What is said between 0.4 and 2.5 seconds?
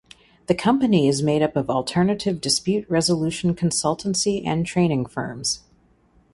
The company is made up of Alternative